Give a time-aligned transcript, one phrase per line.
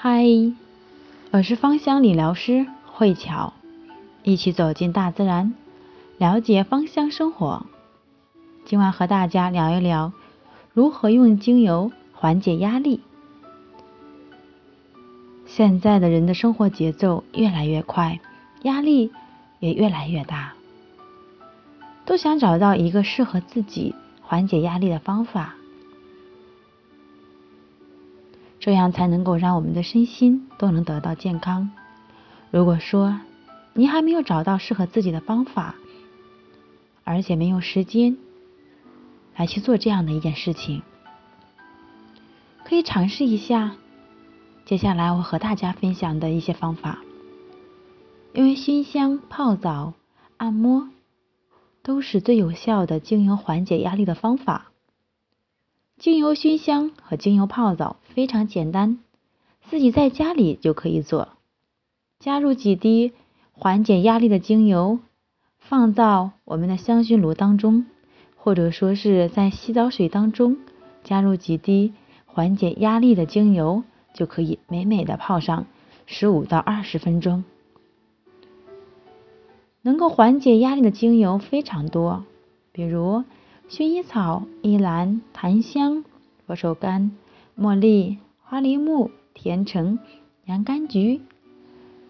[0.00, 0.22] 嗨，
[1.32, 3.52] 我是芳香理疗师慧巧，
[4.22, 5.54] 一起走进大自然，
[6.18, 7.66] 了解芳香生活。
[8.64, 10.12] 今晚和大家聊一聊
[10.72, 13.00] 如何用精油缓解压力。
[15.46, 18.20] 现在的人的生活节奏越来越快，
[18.62, 19.10] 压力
[19.58, 20.52] 也越来越大，
[22.04, 25.56] 都想找到一个适合自己缓解压力的方法。
[28.60, 31.70] 这样才能够让我们的身心都能得到健康。
[32.50, 33.20] 如果说
[33.74, 35.74] 你还没有找到适合自己的方法，
[37.04, 38.16] 而且没有时间
[39.36, 40.82] 来去做这样的一件事情，
[42.64, 43.76] 可以尝试一下。
[44.64, 46.98] 接下来我和大家分享的一些方法，
[48.34, 49.94] 因为熏香、泡澡、
[50.36, 50.90] 按摩
[51.82, 54.72] 都是最有效的经营缓解压力的方法。
[55.98, 59.00] 精油熏香和精油泡澡非常简单，
[59.68, 61.30] 自己在家里就可以做。
[62.20, 63.12] 加入几滴
[63.50, 65.00] 缓解压力的精油，
[65.58, 67.84] 放到我们的香薰炉当中，
[68.36, 70.58] 或者说是在洗澡水当中
[71.02, 71.92] 加入几滴
[72.26, 73.82] 缓解压力的精油，
[74.14, 75.66] 就可以美美的泡上
[76.06, 77.42] 十五到二十分钟。
[79.82, 82.24] 能够缓解压力的精油非常多，
[82.70, 83.24] 比如。
[83.68, 86.02] 薰衣草、依兰、檀香、
[86.46, 87.10] 佛手柑、
[87.54, 89.98] 茉莉、花梨木、甜橙、
[90.46, 91.20] 洋甘菊、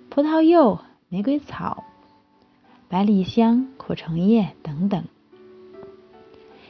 [0.08, 1.82] 葡萄柚、玫瑰草、
[2.88, 5.02] 百里香、苦橙叶等等，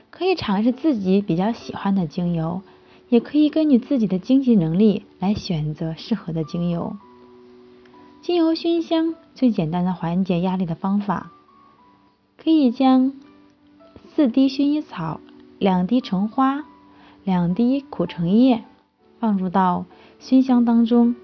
[0.09, 2.63] 可以尝试自己比较喜欢的精油，
[3.11, 6.97] 也可以根据自己的经济能力来选择适合的精油。
[8.23, 11.31] 精油熏香最简单的缓解压力的方法，
[12.39, 13.13] 可以将。
[14.19, 15.21] 四滴薰衣草，
[15.61, 16.65] 两滴橙花，
[17.23, 18.65] 两滴苦橙叶，
[19.21, 19.85] 放入到
[20.19, 21.15] 熏香当中，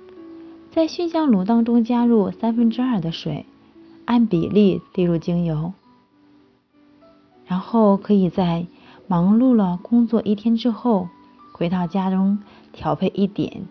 [0.70, 3.46] 在熏香炉当中加入三分之二的水，
[4.04, 5.72] 按比例滴入精油，
[7.46, 8.64] 然后可以在
[9.08, 11.08] 忙碌了工作一天之后，
[11.50, 12.38] 回到家中
[12.72, 13.64] 调配一点，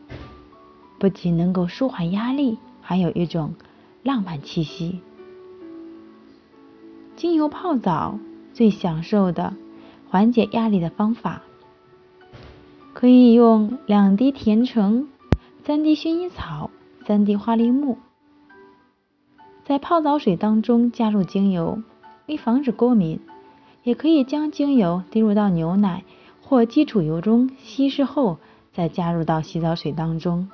[0.99, 3.53] 不仅能够舒缓压力，还有一种
[4.03, 4.99] 浪漫气息。
[7.15, 8.19] 精油泡澡。
[8.53, 9.55] 最享受的
[10.09, 11.41] 缓解压力的方法，
[12.93, 15.07] 可以用两滴甜橙、
[15.65, 16.69] 三滴薰衣草、
[17.05, 17.97] 三滴花梨木，
[19.65, 21.81] 在泡澡水当中加入精油，
[22.27, 23.19] 为防止过敏，
[23.83, 26.03] 也可以将精油滴入到牛奶
[26.41, 28.37] 或基础油中稀释后，
[28.71, 30.47] 再加入到洗澡水当中，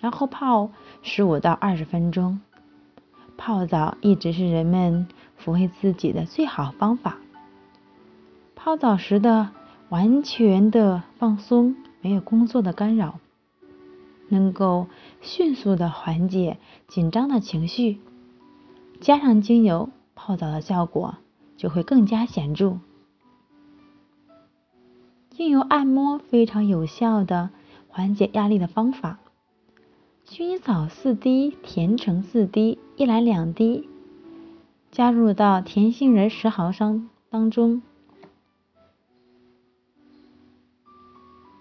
[0.00, 0.70] 然后泡
[1.02, 2.40] 十五到二十分钟。
[3.36, 5.06] 泡澡一直是人们
[5.44, 7.18] 抚慰自己的最好方法。
[8.54, 9.50] 泡澡时的
[9.88, 13.18] 完全的放松，没有工作的干扰，
[14.28, 14.86] 能够
[15.20, 18.00] 迅速的缓解紧张的情绪。
[19.00, 21.16] 加上精油，泡澡的效果
[21.56, 22.78] 就会更加显著。
[25.30, 27.50] 精油按摩非常有效的
[27.88, 29.18] 缓解压力的方法。
[30.26, 33.88] 薰衣草四滴，甜橙四滴，一兰两滴，
[34.90, 37.82] 加入到甜杏仁十毫升当中。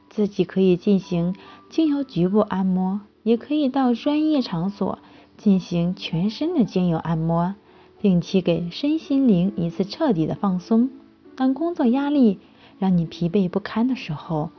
[0.09, 1.35] 自己可以进行
[1.69, 4.99] 精油局部按摩，也可以到专业场所
[5.37, 7.55] 进行全身的精油按摩，
[7.99, 10.89] 定期给身心灵一次彻底的放松。
[11.35, 12.39] 当工作压力
[12.79, 14.49] 让你疲惫不堪的时候，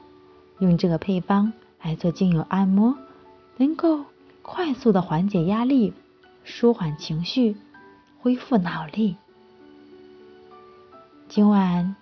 [0.60, 1.52] 用这个配方
[1.82, 2.96] 来做精油按摩，
[3.56, 4.04] 能够
[4.40, 5.92] 快速的缓解压力，
[6.44, 7.56] 舒缓情绪，
[8.20, 9.16] 恢复脑力。
[11.28, 11.96] 今晚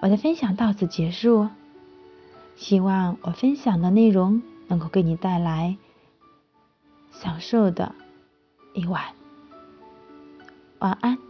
[0.00, 1.48] 我的分享到此结束。
[2.60, 5.78] 希望我分享的内容能够给你带来
[7.10, 7.94] 享受的
[8.74, 9.02] 一晚。
[10.80, 11.29] 晚安。